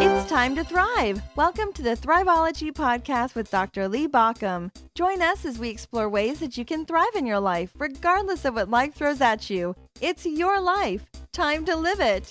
[0.00, 1.20] It's time to thrive.
[1.34, 3.88] Welcome to the Thriveology podcast with Dr.
[3.88, 4.70] Lee Baucom.
[4.94, 8.54] Join us as we explore ways that you can thrive in your life, regardless of
[8.54, 9.74] what life throws at you.
[10.00, 11.06] It's your life.
[11.32, 12.30] Time to live it.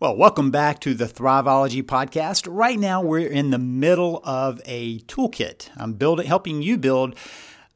[0.00, 2.48] Well, welcome back to the Thriveology podcast.
[2.50, 5.70] Right now, we're in the middle of a toolkit.
[5.76, 7.14] I'm building, helping you build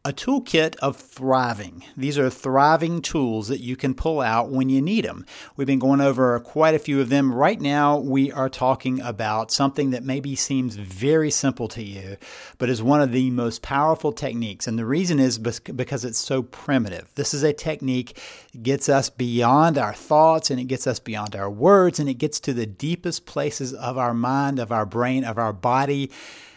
[0.08, 1.84] a toolkit of thriving.
[1.94, 5.26] These are thriving tools that you can pull out when you need them.
[5.54, 7.30] We've been going over quite a few of them.
[7.30, 12.16] Right now, we are talking about something that maybe seems very simple to you,
[12.56, 14.66] but is one of the most powerful techniques.
[14.66, 17.10] And the reason is because it's so primitive.
[17.14, 18.18] This is a technique
[18.52, 22.14] that gets us beyond our thoughts and it gets us beyond our words and it
[22.14, 26.10] gets to the deepest places of our mind, of our brain, of our body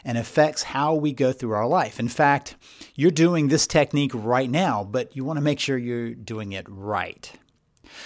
[0.03, 1.99] and affects how we go through our life.
[1.99, 2.55] In fact,
[2.95, 6.65] you're doing this technique right now, but you want to make sure you're doing it
[6.69, 7.31] right.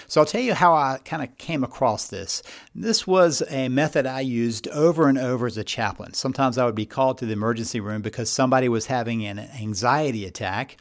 [0.06, 2.42] So I'll tell you how I kind of came across this.
[2.74, 6.14] This was a method I used over and over as a chaplain.
[6.14, 10.24] Sometimes I would be called to the emergency room because somebody was having an anxiety
[10.24, 10.76] attack.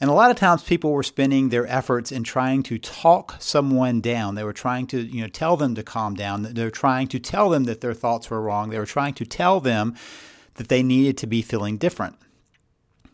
[0.00, 4.00] And a lot of times people were spending their efforts in trying to talk someone
[4.00, 4.34] down.
[4.34, 6.42] They were trying to, you know, tell them to calm down.
[6.42, 8.70] They were trying to tell them that their thoughts were wrong.
[8.70, 9.94] They were trying to tell them
[10.54, 12.16] that they needed to be feeling different.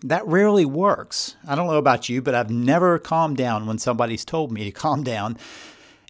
[0.03, 1.37] That rarely works.
[1.47, 4.71] I don't know about you, but I've never calmed down when somebody's told me to
[4.73, 5.37] calm down.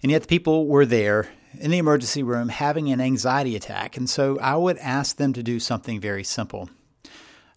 [0.03, 3.97] And yet the people were there in the emergency room having an anxiety attack.
[3.97, 6.69] And so I would ask them to do something very simple.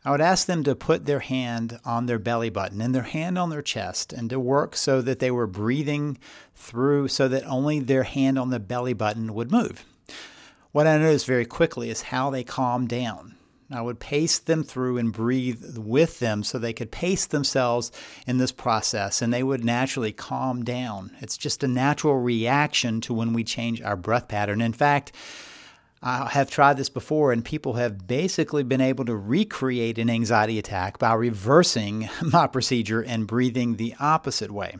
[0.04, 3.38] I would ask them to put their hand on their belly button and their hand
[3.38, 6.18] on their chest and to work so that they were breathing
[6.56, 9.84] through so that only their hand on the belly button would move.
[10.72, 13.36] What I noticed very quickly is how they calmed down.
[13.74, 17.92] I would pace them through and breathe with them so they could pace themselves
[18.26, 21.12] in this process and they would naturally calm down.
[21.20, 24.60] It's just a natural reaction to when we change our breath pattern.
[24.60, 25.12] In fact,
[26.02, 30.58] I have tried this before, and people have basically been able to recreate an anxiety
[30.58, 34.76] attack by reversing my procedure and breathing the opposite way.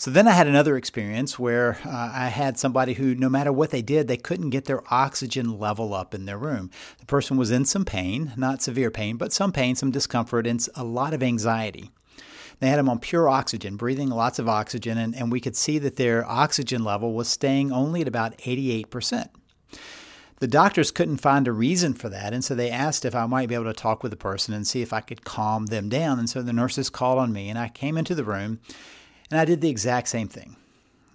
[0.00, 3.68] So then I had another experience where uh, I had somebody who, no matter what
[3.68, 6.70] they did, they couldn't get their oxygen level up in their room.
[7.00, 10.66] The person was in some pain, not severe pain, but some pain, some discomfort, and
[10.74, 11.90] a lot of anxiety.
[12.60, 15.78] They had them on pure oxygen, breathing lots of oxygen, and, and we could see
[15.80, 19.28] that their oxygen level was staying only at about 88%.
[20.38, 23.50] The doctors couldn't find a reason for that, and so they asked if I might
[23.50, 26.18] be able to talk with the person and see if I could calm them down.
[26.18, 28.60] And so the nurses called on me, and I came into the room
[29.30, 30.56] and I did the exact same thing.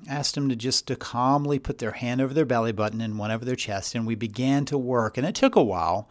[0.08, 3.32] Asked them to just to calmly put their hand over their belly button and one
[3.32, 5.18] over their chest, and we began to work.
[5.18, 6.08] And it took a while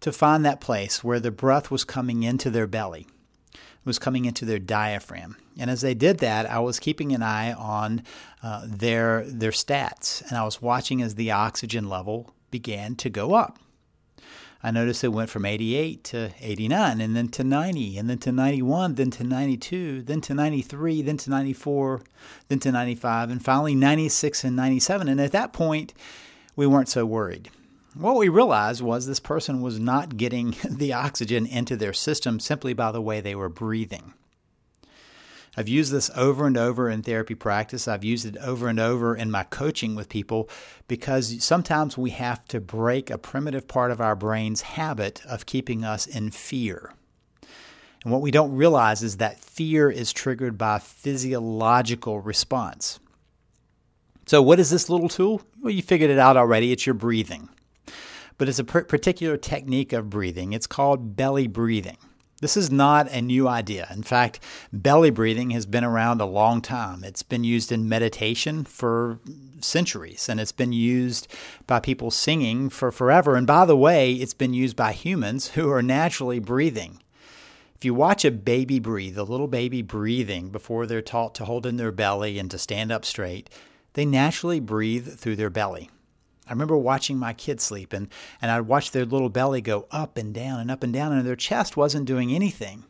[0.00, 3.06] to find that place where the breath was coming into their belly,
[3.54, 5.36] it was coming into their diaphragm.
[5.58, 8.02] And as they did that, I was keeping an eye on
[8.42, 13.34] uh, their their stats, and I was watching as the oxygen level began to go
[13.34, 13.58] up.
[14.64, 18.32] I noticed it went from 88 to 89, and then to 90, and then to
[18.32, 22.00] 91, then to 92, then to 93, then to 94,
[22.48, 25.06] then to 95, and finally 96 and 97.
[25.06, 25.92] And at that point,
[26.56, 27.50] we weren't so worried.
[27.92, 32.72] What we realized was this person was not getting the oxygen into their system simply
[32.72, 34.14] by the way they were breathing.
[35.56, 37.86] I've used this over and over in therapy practice.
[37.86, 40.48] I've used it over and over in my coaching with people
[40.88, 45.84] because sometimes we have to break a primitive part of our brain's habit of keeping
[45.84, 46.92] us in fear.
[48.02, 53.00] And what we don't realize is that fear is triggered by physiological response.
[54.26, 55.42] So, what is this little tool?
[55.60, 56.72] Well, you figured it out already.
[56.72, 57.48] It's your breathing.
[58.36, 60.52] But it's a particular technique of breathing.
[60.52, 61.98] It's called belly breathing.
[62.40, 63.86] This is not a new idea.
[63.90, 64.40] In fact,
[64.72, 67.04] belly breathing has been around a long time.
[67.04, 69.18] It's been used in meditation for
[69.60, 71.28] centuries, and it's been used
[71.66, 73.36] by people singing for forever.
[73.36, 77.00] And by the way, it's been used by humans who are naturally breathing.
[77.76, 81.66] If you watch a baby breathe, a little baby breathing before they're taught to hold
[81.66, 83.48] in their belly and to stand up straight,
[83.94, 85.90] they naturally breathe through their belly.
[86.46, 88.08] I remember watching my kids sleep and,
[88.40, 91.26] and I'd watch their little belly go up and down and up and down, and
[91.26, 92.84] their chest wasn't doing anything.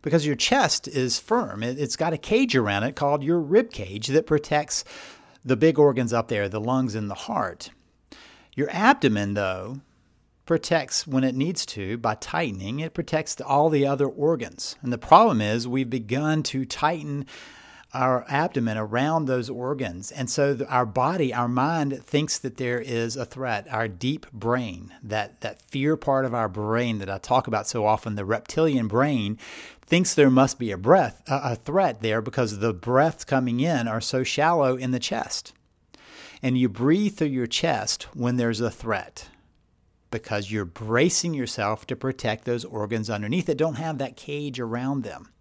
[0.00, 1.62] Because your chest is firm.
[1.62, 4.84] It, it's got a cage around it called your rib cage that protects
[5.44, 7.70] the big organs up there, the lungs and the heart.
[8.54, 9.80] Your abdomen, though,
[10.44, 12.80] protects when it needs to by tightening.
[12.80, 14.76] It protects all the other organs.
[14.82, 17.26] And the problem is we've begun to tighten
[17.94, 20.10] our abdomen around those organs.
[20.10, 23.66] And so our body, our mind thinks that there is a threat.
[23.70, 27.84] Our deep brain, that, that fear part of our brain that I talk about so
[27.84, 29.38] often, the reptilian brain,
[29.84, 33.86] thinks there must be a breath, a, a threat there because the breaths coming in
[33.86, 35.52] are so shallow in the chest.
[36.42, 39.28] And you breathe through your chest when there's a threat
[40.10, 45.02] because you're bracing yourself to protect those organs underneath that don't have that cage around
[45.02, 45.32] them.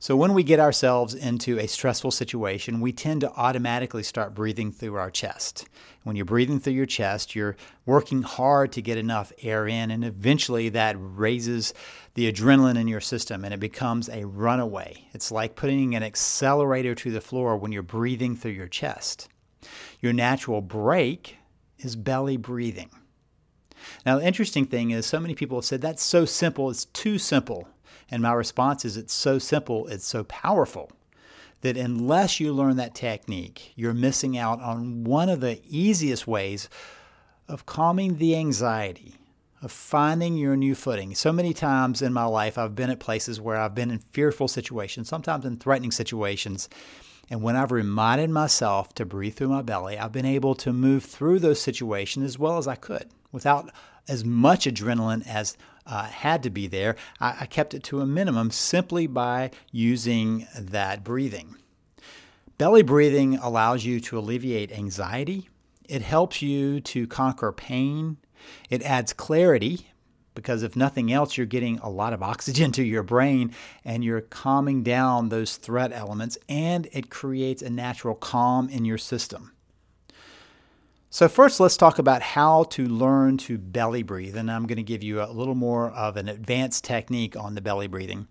[0.00, 4.70] So, when we get ourselves into a stressful situation, we tend to automatically start breathing
[4.70, 5.66] through our chest.
[6.04, 10.04] When you're breathing through your chest, you're working hard to get enough air in, and
[10.04, 11.74] eventually that raises
[12.14, 15.08] the adrenaline in your system and it becomes a runaway.
[15.14, 19.28] It's like putting an accelerator to the floor when you're breathing through your chest.
[20.00, 21.38] Your natural brake
[21.78, 22.90] is belly breathing.
[24.06, 27.18] Now, the interesting thing is, so many people have said that's so simple, it's too
[27.18, 27.68] simple.
[28.10, 30.90] And my response is it's so simple, it's so powerful
[31.60, 36.68] that unless you learn that technique, you're missing out on one of the easiest ways
[37.48, 39.16] of calming the anxiety,
[39.60, 41.14] of finding your new footing.
[41.14, 44.48] So many times in my life, I've been at places where I've been in fearful
[44.48, 46.68] situations, sometimes in threatening situations.
[47.30, 51.04] And when I've reminded myself to breathe through my belly, I've been able to move
[51.04, 53.70] through those situations as well as I could without
[54.08, 55.56] as much adrenaline as
[55.86, 56.96] uh, had to be there.
[57.20, 61.56] I, I kept it to a minimum simply by using that breathing.
[62.58, 65.48] Belly breathing allows you to alleviate anxiety.
[65.88, 68.18] It helps you to conquer pain.
[68.68, 69.88] It adds clarity
[70.34, 74.20] because if nothing else, you're getting a lot of oxygen to your brain and you're
[74.20, 79.52] calming down those threat elements, and it creates a natural calm in your system.
[81.10, 84.36] So, first, let's talk about how to learn to belly breathe.
[84.36, 87.62] And I'm going to give you a little more of an advanced technique on the
[87.62, 88.28] belly breathing.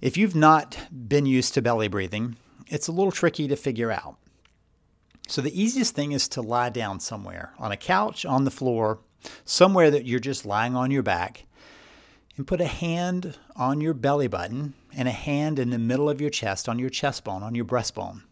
[0.00, 2.36] If you've not been used to belly breathing,
[2.68, 4.18] it's a little tricky to figure out.
[5.26, 9.00] So, the easiest thing is to lie down somewhere on a couch, on the floor,
[9.44, 11.46] somewhere that you're just lying on your back,
[12.36, 16.20] and put a hand on your belly button and a hand in the middle of
[16.20, 18.22] your chest on your chest bone, on your breastbone.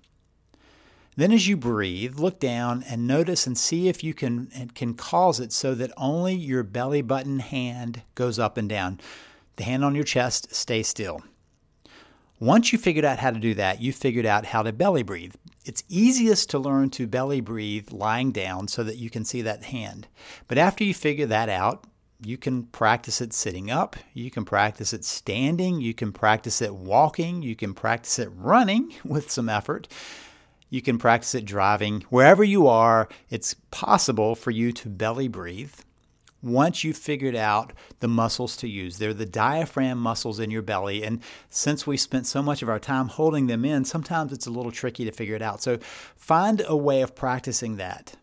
[1.16, 5.38] Then, as you breathe, look down and notice and see if you can, can cause
[5.38, 9.00] it so that only your belly button hand goes up and down.
[9.56, 11.22] The hand on your chest, stay still.
[12.40, 15.34] Once you figured out how to do that, you figured out how to belly breathe.
[15.64, 19.64] It's easiest to learn to belly breathe lying down so that you can see that
[19.64, 20.08] hand.
[20.48, 21.84] But after you figure that out,
[22.20, 26.74] you can practice it sitting up, you can practice it standing, you can practice it
[26.74, 29.86] walking, you can practice it running with some effort.
[30.74, 32.00] You can practice it driving.
[32.08, 35.72] Wherever you are, it's possible for you to belly breathe
[36.42, 38.98] once you've figured out the muscles to use.
[38.98, 41.04] They're the diaphragm muscles in your belly.
[41.04, 44.50] And since we spent so much of our time holding them in, sometimes it's a
[44.50, 45.62] little tricky to figure it out.
[45.62, 45.78] So
[46.16, 48.16] find a way of practicing that.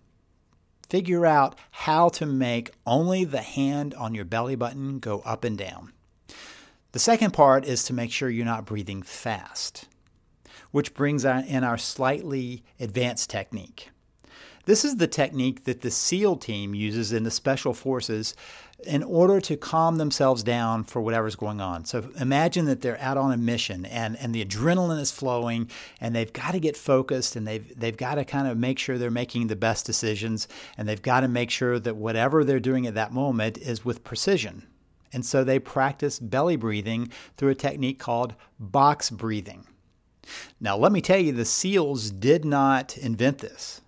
[0.89, 5.57] Figure out how to make only the hand on your belly button go up and
[5.57, 5.93] down.
[6.91, 9.87] The second part is to make sure you're not breathing fast
[10.71, 13.89] which brings in our slightly advanced technique.
[14.65, 18.35] This is the technique that the SEAL team uses in the special forces
[18.85, 21.85] in order to calm themselves down for whatever's going on.
[21.85, 25.69] So imagine that they're out on a mission and, and the adrenaline is flowing
[25.99, 28.97] and they've got to get focused and they've, they've got to kind of make sure
[28.97, 30.47] they're making the best decisions
[30.77, 34.03] and they've got to make sure that whatever they're doing at that moment is with
[34.03, 34.67] precision.
[35.13, 39.65] And so they practice belly breathing through a technique called box breathing.
[40.59, 43.81] Now, let me tell you, the SEALs did not invent this.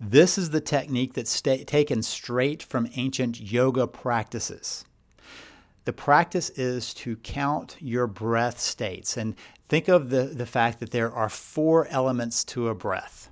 [0.00, 4.84] This is the technique that's sta- taken straight from ancient yoga practices.
[5.84, 9.16] The practice is to count your breath states.
[9.16, 9.34] And
[9.68, 13.30] think of the, the fact that there are four elements to a breath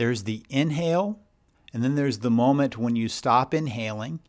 [0.00, 1.20] there's the inhale,
[1.74, 4.20] and then there's the moment when you stop inhaling,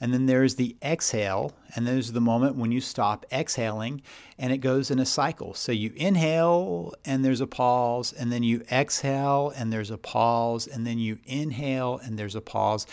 [0.00, 4.00] and then there's the exhale, and there's the moment when you stop exhaling,
[4.38, 5.54] and it goes in a cycle.
[5.54, 10.68] So you inhale, and there's a pause, and then you exhale, and there's a pause,
[10.68, 12.86] and then you inhale, and there's a pause.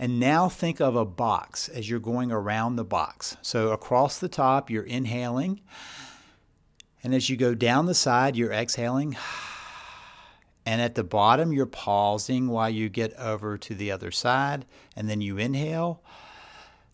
[0.00, 3.36] And now think of a box as you're going around the box.
[3.40, 5.60] So across the top, you're inhaling,
[7.04, 9.16] and as you go down the side, you're exhaling.
[10.66, 15.08] And at the bottom, you're pausing while you get over to the other side, and
[15.08, 16.02] then you inhale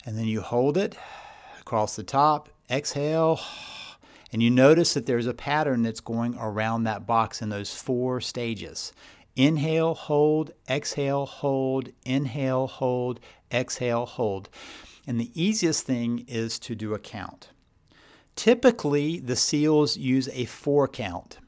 [0.05, 0.97] and then you hold it
[1.59, 3.39] across the top, exhale,
[4.31, 8.21] and you notice that there's a pattern that's going around that box in those four
[8.21, 8.93] stages.
[9.35, 13.19] Inhale, hold, exhale, hold, inhale, hold,
[13.51, 14.49] exhale, hold.
[15.07, 17.49] And the easiest thing is to do a count.
[18.35, 21.39] Typically, the SEALs use a four count.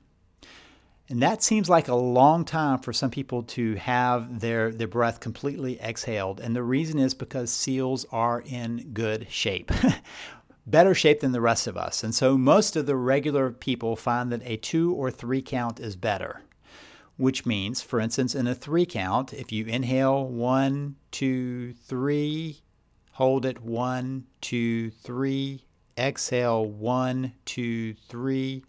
[1.09, 5.21] And that seems like a long time for some people to have their, their breath
[5.21, 6.41] completely exhaled.
[6.41, 9.71] And the reason is because seals are in good shape,
[10.67, 12.03] better shape than the rest of us.
[12.03, 15.95] And so most of the regular people find that a two or three count is
[15.95, 16.41] better.
[17.17, 22.61] which means, for instance, in a three count, if you inhale one, two, three,
[23.13, 25.63] hold it one, two, three,
[25.97, 28.63] exhale one, two, three,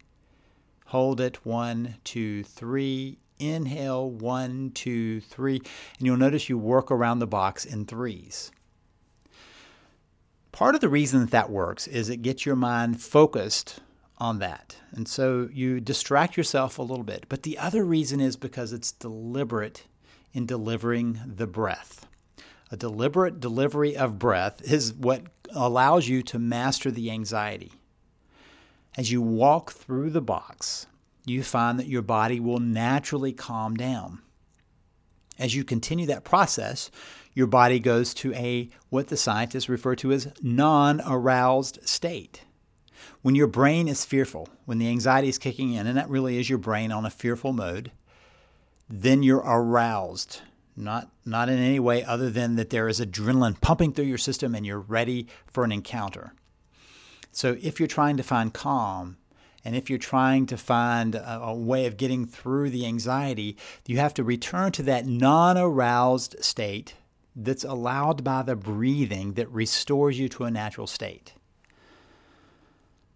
[0.89, 5.57] hold it one, two, three, inhale one, two, three,
[5.99, 8.51] and you'll notice you work around the box in threes.
[10.51, 13.81] Part of the reason that that works is it gets your mind focused
[14.17, 14.77] on that.
[14.93, 17.27] And so you distract yourself a little bit.
[17.29, 19.85] But the other reason is because it's deliberate
[20.33, 22.07] in delivering the breath.
[22.73, 25.23] A deliberate delivery of breath is what
[25.55, 27.73] allows you to master the anxiety.
[28.99, 30.89] As you walk through the box,
[31.25, 34.23] you find that your body will naturally calm down.
[35.39, 36.91] As you continue that process,
[37.33, 42.43] your body goes to a what the scientists refer to as non-aroused state.
[43.23, 46.51] When your brain is fearful, when the anxiety is kicking in, and that really is
[46.51, 47.93] your brain on a fearful mode,
[48.91, 50.41] then you're aroused.
[50.75, 54.57] Not, not in any way other than that there is adrenaline pumping through your system
[54.57, 56.33] and you're ready for an encounter.
[57.39, 59.17] So if you're trying to find calm,
[59.65, 63.99] and if you're trying to find a, a, way of getting through the anxiety, you
[63.99, 66.95] have to return to that non aroused state
[67.37, 71.35] that's allowed by the breathing that restores you to a natural state.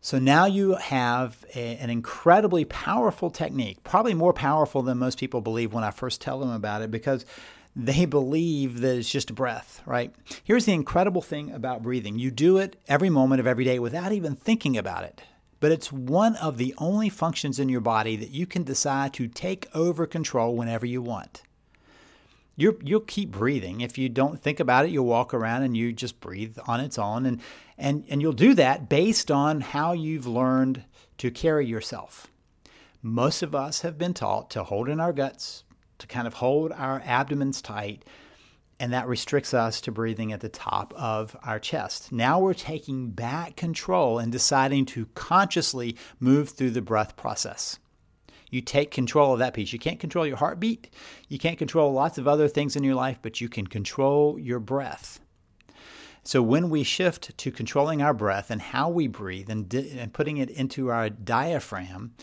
[0.01, 5.41] So now you have a, an incredibly powerful technique, probably more powerful than most people
[5.41, 7.27] believe when I first tell them about it, because
[7.75, 10.15] they believe that it's just a breath, right?
[10.45, 14.13] Here's the incredible thing about breathing you do it every moment of every day without
[14.13, 15.23] even thinking about it.
[15.61, 19.29] But it's one of the only functions in your body that you can decide to
[19.29, 21.43] take over control whenever you want
[22.57, 23.81] you you'll keep breathing.
[23.81, 26.99] If you don't think about it, you'll walk around and you just breathe on its
[26.99, 27.27] own.
[27.27, 27.41] And,
[27.79, 30.85] and, and you'll do that based on how you've learned
[31.19, 32.29] to carry yourself.
[33.03, 35.65] Most of us have been taught to hold in our guts,
[36.03, 38.05] to kind of hold our abdomens tight,
[38.79, 42.13] and that restricts us to breathing at the top of our chest.
[42.13, 47.79] Now we're taking back control and deciding to consciously move through the breath process
[48.53, 49.73] you take control of that piece.
[49.73, 50.91] You can't control your heartbeat,
[51.29, 54.61] you can't control lots of other things in your life, but you can control your
[54.61, 55.19] breath.
[56.23, 60.13] So when we shift to controlling our breath and how we breathe and, di- and
[60.13, 62.15] putting it into our diaphragm,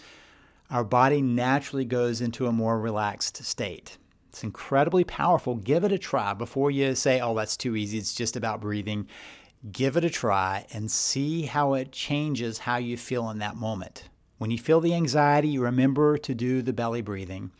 [0.69, 3.97] our body naturally goes into a more relaxed state.
[4.29, 5.55] It's incredibly powerful.
[5.55, 7.97] Give it a try before you say, oh, that's too easy.
[7.97, 9.07] It's just about breathing.
[9.71, 14.09] Give it a try and see how it changes how you feel in that moment.
[14.37, 17.51] When you feel the anxiety, remember to do the belly breathing.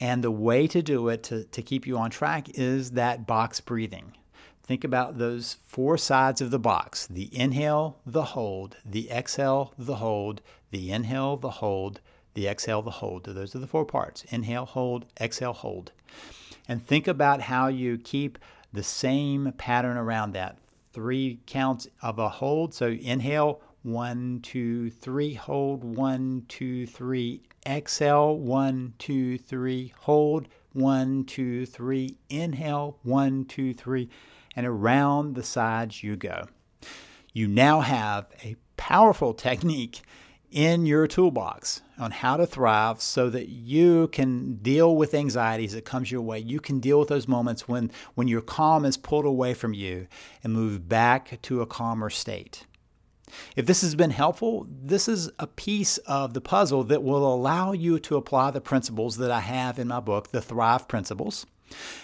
[0.00, 3.60] And the way to do it to, to keep you on track is that box
[3.60, 4.16] breathing.
[4.62, 9.96] Think about those four sides of the box the inhale, the hold, the exhale, the
[9.96, 12.00] hold, the inhale, the hold,
[12.34, 13.26] the exhale, the hold.
[13.26, 15.92] So Those are the four parts inhale, hold, exhale, hold.
[16.68, 18.38] And think about how you keep
[18.72, 20.58] the same pattern around that.
[20.92, 22.74] Three counts of a hold.
[22.74, 31.24] So inhale, one, two, three, hold, one, two, three, exhale, one, two, three, hold, one,
[31.24, 34.08] two, three, inhale, one, two, three,
[34.54, 36.48] and around the sides you go.
[37.32, 40.02] You now have a powerful technique
[40.50, 45.84] in your toolbox on how to thrive so that you can deal with anxieties that
[45.84, 46.38] comes your way.
[46.38, 50.06] You can deal with those moments when, when your calm is pulled away from you
[50.42, 52.66] and move back to a calmer state.
[53.54, 57.72] If this has been helpful, this is a piece of the puzzle that will allow
[57.72, 61.46] you to apply the principles that I have in my book, The Thrive Principles.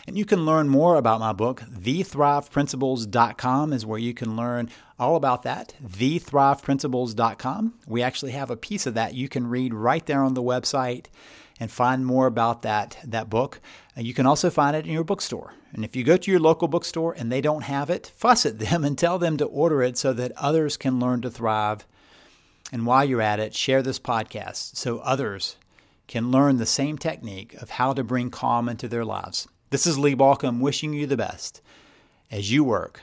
[0.06, 1.62] And you can learn more about my book.
[1.62, 5.74] TheThrivePrinciples.com is where you can learn all about that.
[5.84, 7.74] TheThrivePrinciples.com.
[7.86, 11.06] We actually have a piece of that you can read right there on the website
[11.58, 13.60] and find more about that, that book.
[13.96, 15.54] Uh, you can also find it in your bookstore.
[15.72, 18.58] And if you go to your local bookstore and they don't have it, fuss at
[18.58, 21.86] them and tell them to order it so that others can learn to thrive.
[22.72, 25.56] And while you're at it, share this podcast so others
[26.08, 29.48] can learn the same technique of how to bring calm into their lives.
[29.70, 31.60] This is Lee Baucom wishing you the best
[32.30, 33.02] as you work